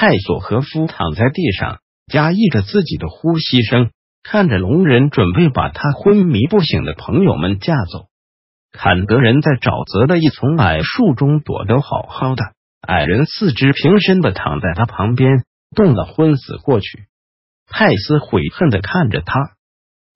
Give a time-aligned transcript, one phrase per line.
[0.00, 3.90] 泰索和夫躺在地上，压抑着自己的呼吸声，
[4.22, 8.06] 看着龙人准备把他昏迷不醒的朋友们架走。
[8.72, 12.42] 坎德人在沼泽的一丛矮树中躲得好好的，
[12.80, 15.44] 矮人四肢平伸的躺在他旁边，
[15.76, 17.04] 冻得昏死过去。
[17.68, 19.50] 泰斯悔恨的看着他，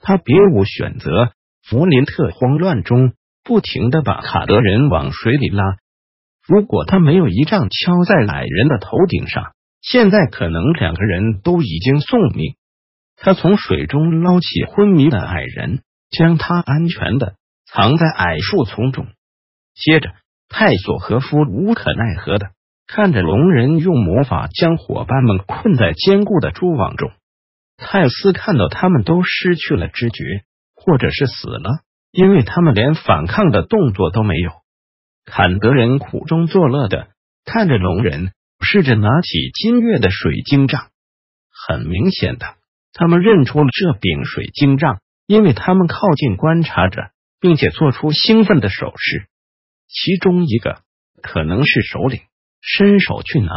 [0.00, 1.32] 他别无选择。
[1.62, 3.12] 弗林特慌乱中
[3.44, 5.76] 不停的把卡德人往水里拉，
[6.42, 9.52] 如果他没有一杖敲在矮人的头顶上。
[9.86, 12.56] 现在可能两个人都已经送命。
[13.16, 17.34] 他从水中捞起昏迷的矮人，将他安全的
[17.70, 19.06] 藏在矮树丛中。
[19.74, 20.10] 接着，
[20.48, 22.52] 泰索和夫无可奈何的
[22.86, 27.10] 看着龙人用魔法将伙伴们困在坚固的蛛网中。
[27.76, 34.50] 泰斯看到他们都失去了知觉，或者是死了，因为他们连反抗的动作都没有。
[35.26, 37.08] 坎德人苦中作乐的
[37.44, 38.32] 看着龙人。
[38.64, 40.88] 试着拿起金月的水晶杖，
[41.68, 42.46] 很明显的，
[42.92, 49.26] 他们认出了这柄水晶杖，因为他们靠近观察着，并且做出兴奋的手势。
[49.86, 50.80] 其中一个
[51.22, 52.20] 可能是首领，
[52.60, 53.52] 伸手去拿，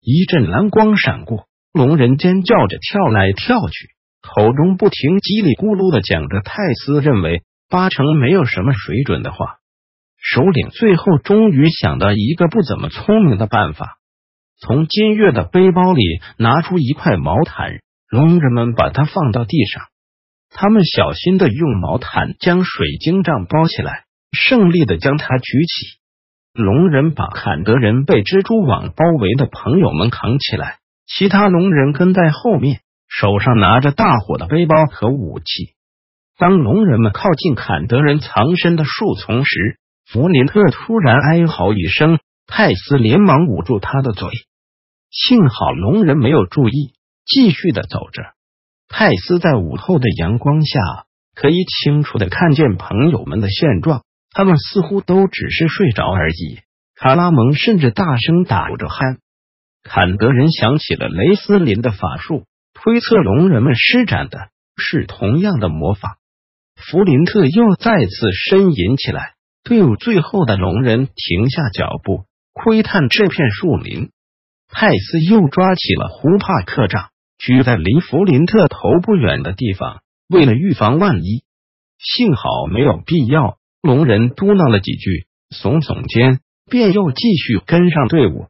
[0.00, 3.88] 一阵蓝光闪过，龙人尖叫着跳来跳去，
[4.22, 9.58] 口中不停叽里咕噜的讲着泰斯认为八成没有什么水准的话。
[10.16, 13.97] 首领最后终于想到一个不怎么聪明的办法。
[14.60, 16.02] 从金月的背包里
[16.36, 17.78] 拿出一块毛毯，
[18.10, 19.84] 龙人们把它放到地上。
[20.50, 25.98] 他们小心的用毛毯将水晶杖包起来，胜利的将它举起。
[26.54, 35.44] 龙人把坎德人被蜘蛛网包围的朋友们扛起来，其他龙人跟在后面，手上拿着大火的背包和武器。
[36.36, 44.28] 当龙人们靠近坎德人藏身的树丛时，弗林特突然哀嚎一声，泰斯连忙捂住他的嘴。
[45.10, 46.92] 幸好龙人没有注意，
[47.24, 48.22] 继续的走着。
[48.88, 50.80] 泰斯在午后的阳光下
[51.34, 56.60] 可以清楚的看见朋友们的现状，他们似乎都只是睡着而已。
[56.94, 59.18] 卡拉蒙甚至大声打着鼾。
[59.82, 62.44] 坎德人想起了雷斯林的法术，
[62.74, 66.18] 推测龙人们施展的是同样的魔法。
[66.76, 69.34] 弗林特又再次呻吟起来。
[69.64, 74.10] 队伍最后的龙人停下脚步，窥探这片树林。
[74.70, 80.02] 泰斯又抓起了胡帕克杖，举在离弗林特头不远的地方。
[80.28, 81.42] 为了预防万一，
[81.98, 83.58] 幸好没有必要。
[83.80, 88.48] 龙人嘟囔了几句，耸耸肩，便又继续跟上队伍。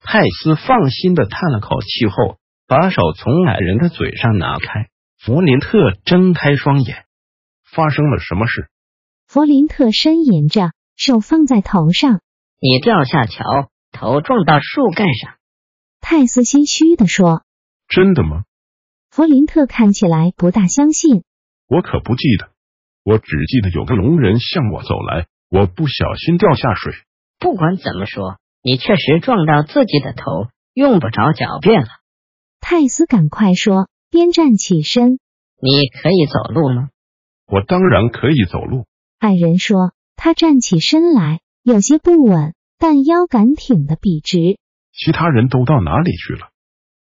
[0.00, 4.88] 泰斯放心的叹了口气后，把手从矮人的嘴上拿开。
[5.18, 7.04] 弗林特睁开双眼，
[7.70, 8.70] 发生了什么事？
[9.26, 12.20] 弗林特呻吟着，手放在头上。
[12.60, 13.44] 你掉下桥，
[13.92, 15.34] 头撞到树干上。
[16.00, 17.44] 泰斯心虚的说
[17.88, 18.44] ：“真的吗？”
[19.10, 21.24] 弗林特看起来不大相信。
[21.68, 22.50] 我可不记得，
[23.04, 26.92] 我只记得有个龙人向我走来，我不小心掉下水。
[27.38, 31.88] 不管怎么说，你确实撞到自己的头，用不着狡辩了。
[32.60, 35.18] 泰斯赶快说，边站起身
[35.60, 36.90] ：“你可以走路吗？”
[37.50, 38.86] 我当然可以走路。
[39.18, 44.59] 矮人说，他站起身来，有些不稳，但腰杆挺得笔直。
[44.92, 46.48] 其他人都到哪里去了？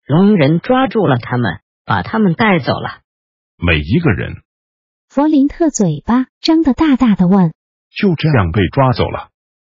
[0.05, 3.01] 龙人抓住了他们，把他们带走了。
[3.57, 4.43] 每一个人。
[5.09, 7.53] 弗林特嘴巴张得大大的问
[7.95, 9.29] ：“就这样被抓走了？”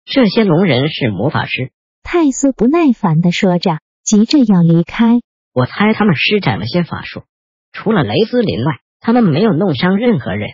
[0.04, 1.70] 这些龙人是魔法师。
[2.02, 5.20] 泰斯不耐烦的说着，急着要离开。
[5.52, 7.24] 我猜他们施展了些法术，
[7.72, 10.48] 除了雷斯林外，他们没有弄伤任何人。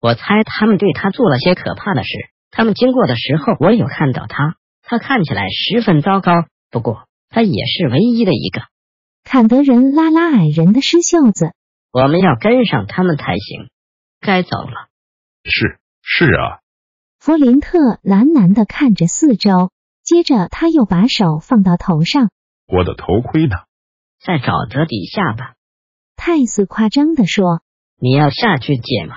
[0.00, 2.08] 我猜他们对他做了些可怕的事。
[2.50, 6.32] 他们经过的时候，我有看到他，他看起来十分糟糕。
[6.74, 8.62] 不过，他也是唯一的一个。
[9.22, 11.52] 坎德人拉拉矮人的湿袖子，
[11.92, 13.70] 我们要跟上他们才行。
[14.18, 14.88] 该走了。
[15.44, 16.58] 是是啊。
[17.20, 19.70] 弗林特喃喃的看着四周，
[20.02, 22.30] 接着他又把手放到头上。
[22.66, 23.54] 我的头盔呢？
[24.20, 25.54] 在沼泽底下吧。
[26.16, 27.60] 泰斯夸张的说。
[28.00, 29.14] 你要下去捡吗？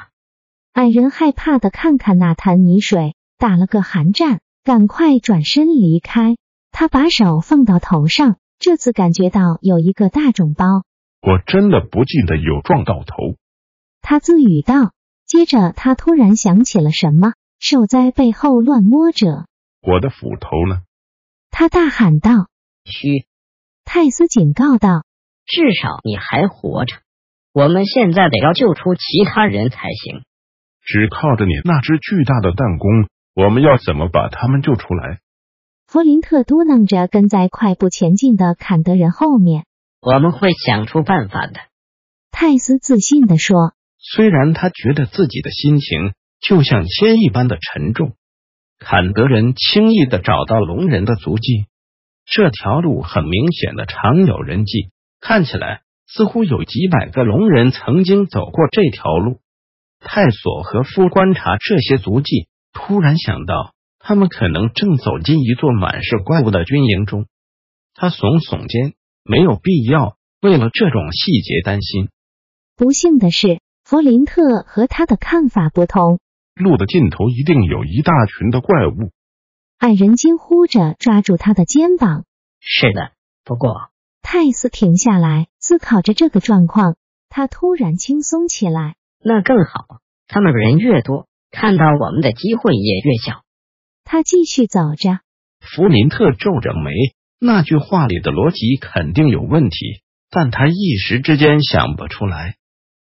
[0.74, 6.36] 矮人害怕的看看那滩泥水，打了个寒战，赶快转身离开。
[6.80, 10.84] 他把手放到头上，这次感觉到有一个大肿包。
[11.24, 13.16] 我真的不记得有撞到头。
[14.04, 14.92] 他自语道。
[15.26, 19.48] 接着，他突然想起了什么，手在背后乱摸着。
[19.82, 20.84] 我的斧头呢？
[21.50, 22.46] 他大喊道。
[22.86, 23.26] 嘘！
[23.84, 25.02] 泰斯警告道。
[25.48, 26.98] 至少你还活着。
[27.54, 30.22] 我们现在得要救出其他人才行。
[30.84, 35.22] 只靠着你那只巨大的弹弓，我们要怎么把他们救出来？
[35.90, 39.64] 弗林特嘟囔着，跟在快步前进的坎德人后面。
[40.02, 41.54] 我们会想出办法的。
[42.30, 43.72] 泰斯自信地说。
[43.98, 48.16] 虽然他觉得自己的心情就像铅一般的沉重，
[48.78, 51.68] 坎德人轻易的找到龙人的足迹。
[52.26, 54.90] 这条路很明显的常有人迹，
[55.22, 59.40] 看起来似乎有几百个龙人曾经走过这条路。
[60.02, 63.74] 泰索和夫观察这些足迹，突然想到
[64.08, 67.26] 他们可能正走进一座满是怪物的军营中。
[67.94, 68.94] 他耸耸肩，
[69.26, 72.08] 没有必要为了这种细节担心。
[72.78, 73.60] 不幸的是。
[73.84, 76.20] 弗林特和他的看法不同。
[76.56, 79.12] 路的尽头一定有一大群的怪物。
[79.78, 82.26] 矮人惊呼着，抓住他的肩膀。
[82.60, 83.12] 是的，
[83.46, 83.90] 不过
[84.22, 86.98] 泰斯停下来思考着这个状况，
[87.30, 88.96] 他突然轻松起来。
[89.24, 93.44] 那更好，他们人越多，看到我们的机会也越小。
[94.08, 95.20] 他继续走着。
[95.60, 96.92] 弗林特皱着眉，
[97.40, 100.02] 那句话里的逻辑肯定有问题，
[100.32, 102.56] 但他一时之间想不出来。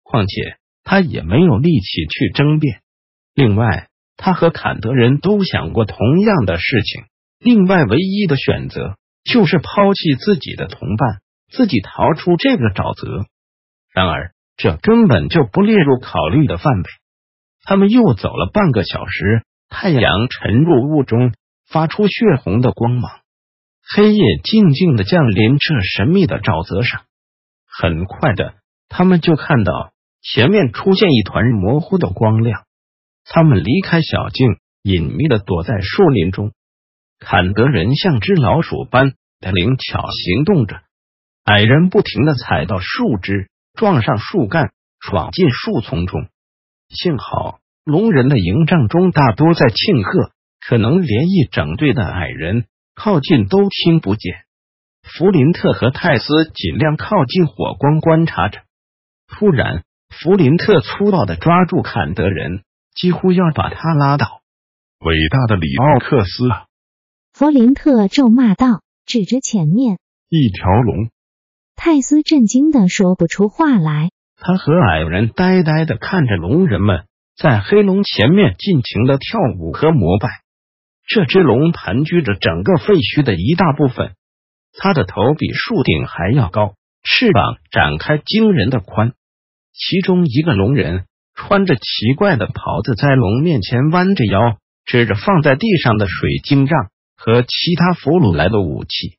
[0.03, 0.57] 况且。
[0.81, 2.81] 他也没有力气去争辩。
[3.35, 7.03] 另外，他和坎德人都想过同样的事情。
[7.37, 11.21] 另外，唯一的选择就是抛弃自己的同伴，
[11.51, 13.27] 自己逃出这个沼泽。
[13.93, 16.83] 然而，这根本就不列入考虑的范围。
[17.65, 21.33] 他们又走了半个小时，太阳沉入雾中，
[21.67, 23.21] 发出血红的光芒。
[23.95, 27.03] 黑夜静静的降临这神秘的沼泽上。
[27.65, 28.55] 很快的，
[28.89, 29.93] 他们就看到。
[30.21, 32.65] 前面出现一团模糊的光亮，
[33.23, 36.51] 他们离开小径，隐秘的躲在树林中。
[37.19, 40.81] 坎德人像只老鼠般的灵巧行动着，
[41.45, 46.27] 矮人不停的踩到树枝，撞上树干，闯进树丛中。
[46.89, 50.31] 幸好龙人的营帐中大多在庆贺，
[50.65, 52.65] 可能连一整队的矮人
[52.95, 54.33] 靠近都听不见。
[55.03, 58.61] 弗林特和泰斯尽量靠近火光观察着，
[59.27, 59.83] 突然。
[60.09, 62.63] 弗林特粗暴的抓住坎德人，
[62.95, 64.41] 几乎要把他拉倒。
[65.05, 66.49] 伟大的里奥克斯！
[67.31, 71.11] 弗林特咒骂道，指着前面一条龙。
[71.75, 74.09] 泰斯震惊的说不出话来。
[74.35, 77.05] 他和矮人呆呆的看着龙人们
[77.39, 80.27] 在黑龙前面尽情的跳舞和膜拜。
[81.07, 84.11] 这只龙盘踞着整个废墟的一大部分，
[84.77, 89.13] 它的头比树顶还要高，翅膀展开惊人的宽。
[89.71, 99.17] 其中一个龙人穿着奇怪的袍子，在龙面前弯着腰，指着放在地上的水晶杖和其他俘虏来的武器。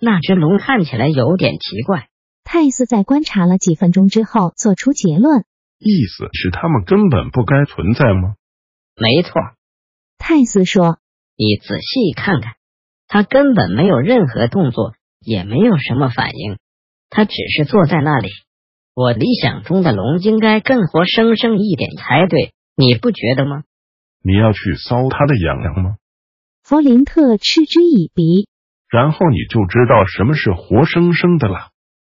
[0.00, 2.06] 那只龙看起来有点奇怪。
[2.44, 5.44] 泰斯在观察了几分钟之后，做出结论：
[5.78, 8.34] 意思是他们根本不该存在吗？
[8.96, 9.32] 没错，
[10.18, 10.98] 泰斯说
[11.38, 12.54] ：“你仔细看看，
[13.06, 16.58] 他根本没有任何动作，也没有什么反应，
[17.10, 18.28] 他只是坐在那里。”
[18.94, 23.62] 我理想中的龙应该更活生生一点才对，你不觉得吗？
[24.24, 25.96] 你要去搔他的痒痒吗？
[26.64, 28.48] 弗林特嗤之以鼻。
[28.90, 31.70] 然后你就知道什么是活生生的了。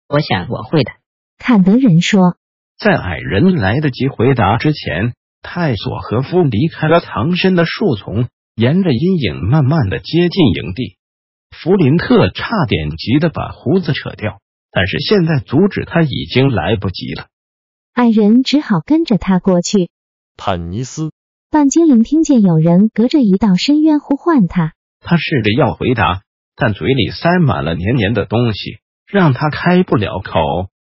[0.09, 0.93] 我想我会的。
[1.37, 2.38] 坎德人说。
[2.79, 10.97] 在矮人来得及回答之前，泰索和夫离开了藏身的树丛，沿着阴影慢慢的接近营地。
[11.51, 14.39] 弗林特差点急得把胡子扯掉。
[14.71, 17.29] 但是现在阻止他已经来不及了，
[17.95, 19.89] 矮人只好跟着他过去。
[20.37, 21.11] 坦尼斯，
[21.51, 26.21] 半精灵听见有人隔着一道深渊呼唤他，他试着要回答，
[26.55, 30.39] 但嘴里塞满了黏黏的东西，让他开不了口。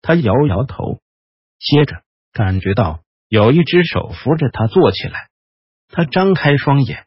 [0.01, 0.99] 他摇摇头，
[1.61, 2.01] 接着
[2.33, 2.99] 感觉到
[3.29, 5.29] 有一只手扶着他坐起来。
[5.87, 7.05] 他张开双眼，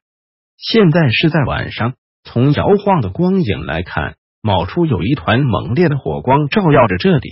[0.56, 4.16] 现在是在晚上，从摇晃的光影来看。
[4.46, 7.30] 冒出有一团猛烈的火光，照耀着这里。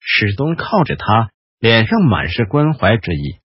[0.00, 1.30] 史东靠着他，
[1.60, 3.36] 脸上满是关怀之意。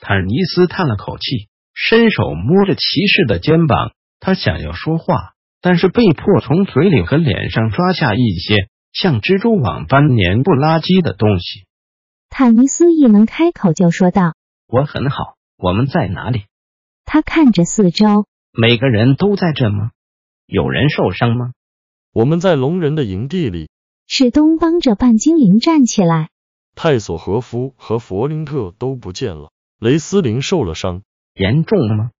[0.00, 3.90] 坦尼斯叹了口气，伸手摸着骑士的肩膀。
[4.20, 11.66] 他想要说话，但是被迫从嘴里和脸上抓下一些像蜘蛛网般黏不拉几的东西。
[12.30, 14.34] 坦尼斯一门开口就说道
[14.68, 15.36] ：“我很好。
[15.56, 16.44] 我们在哪里？”
[17.04, 19.90] 他看着四周，每个人都在这吗？
[20.46, 21.52] 有人受伤吗？
[22.12, 23.70] 我们在龙人的营地里，
[24.06, 26.28] 史东帮着半精灵站起来。
[26.74, 31.02] 泰索和夫和弗林特都不见了，雷斯林受了伤，
[31.34, 32.10] 严重吗？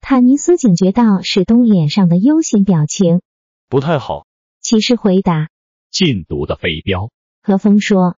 [0.00, 3.22] 坦尼斯警觉到史东脸上的忧心表情，
[3.68, 4.26] 不太好。
[4.60, 5.48] 骑士回答
[5.90, 7.10] ：“禁毒的飞镖。”
[7.42, 8.16] 何风说。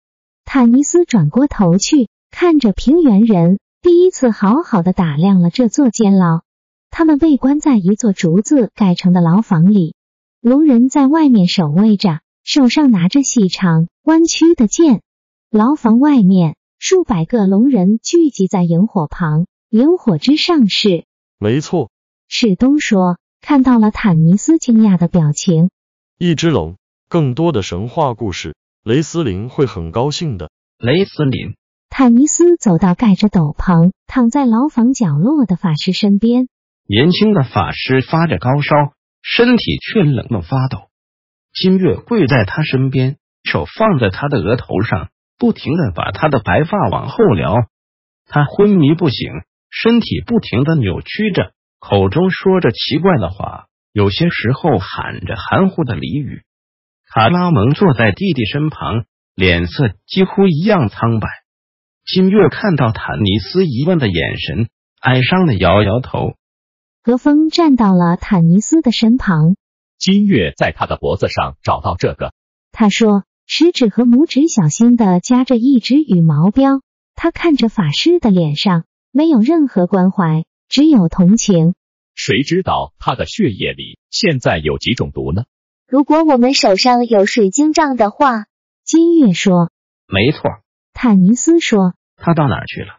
[0.49, 6.43] 坦尼斯转过头去，看着平原人，第一次好好的打量了这座监牢。
[6.89, 9.97] 他们被关在一座竹子盖成的牢房里，
[10.41, 15.03] 龙人在外面守卫着，手上拿着细长弯曲的剑。
[15.51, 21.07] 牢房外面，数百个龙人聚集在萤火旁，萤火之上是……
[21.41, 21.91] 没错，
[22.29, 25.71] 史东说，看到了坦尼斯惊讶的表情。
[26.19, 26.77] 一只龙，
[27.09, 28.55] 更多的神话故事。
[28.87, 30.49] 雷斯林会很高兴的。
[30.79, 31.57] 雷斯林，
[31.91, 36.47] 坦尼斯走到盖着斗篷、躺在牢房角落的法师身边。
[36.89, 38.77] 年轻的法师发着高烧，
[39.23, 40.87] 身体却冷得发抖。
[41.53, 47.57] 金月跪在他身边，手放在他的额头上，不停的把他的白发往后撩。
[48.29, 49.33] 他昏迷不醒，
[49.69, 51.51] 身体不停的扭曲着，
[51.81, 56.45] 口中说着奇怪的话，有些时候喊着含糊的俚语。
[57.17, 61.27] 卡拉蒙坐在弟弟身旁，脸色几乎一样苍白。
[62.05, 64.69] 金月看到坦尼斯疑问的眼神，
[65.01, 66.35] 哀伤的摇摇头。
[67.03, 69.57] 何峰站到了坦尼斯的身旁。
[69.97, 72.35] 金月在他的脖子上找到这个，
[72.71, 76.83] 他说，食指和拇指小心的夹着一只羽毛镖。
[77.15, 81.73] 他看着法师的脸上，没有任何关怀，只有同情。
[82.15, 85.45] 谁知道他的血液里现在有几种毒呢？
[85.89, 88.47] 如果我们手上有水晶杖的话，
[88.85, 89.71] 金月说
[90.13, 90.51] ：“没错。”
[90.93, 92.99] 坦尼斯说：“他到哪儿去了？”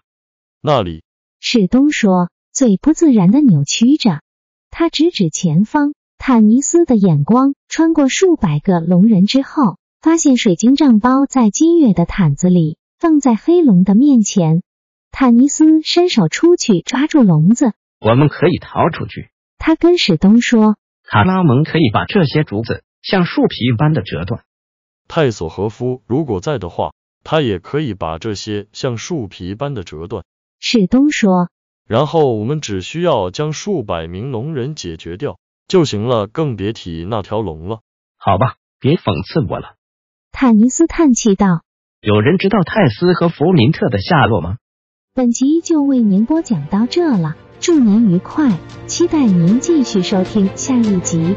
[0.63, 1.03] 那里。
[1.41, 4.21] 史东说，嘴不自然的扭曲着。
[4.69, 5.93] 他指指前方。
[6.17, 14.63] 坦尼斯的眼光穿过数百个龙人之后，发现水晶杖包在金月的毯子里，放在黑龙的面前。
[15.11, 17.73] 坦尼斯伸手出去抓住笼子。
[17.99, 19.29] 我们可以逃出去。
[19.57, 20.77] 他跟史东说。
[21.09, 24.43] 卡拉蒙可以把这些竹子像树皮般的折断。
[25.07, 26.91] 泰索和夫如果在的话，
[27.23, 30.25] 他也可以把这些像树皮般的折断。
[30.59, 31.49] 史东说。
[31.87, 37.79] 然后我们只需要将数百名龙人解决掉就行了，更别提那条龙了。
[38.17, 39.75] 好吧，别讽刺我了。
[40.33, 41.61] 坦尼斯叹气道。
[42.01, 44.57] 有人知道泰斯和弗林特的下落吗？
[45.13, 47.37] 本集就为您播讲到这了。
[47.59, 48.51] 祝您愉快，
[48.85, 51.35] 期待您继续收听下一集。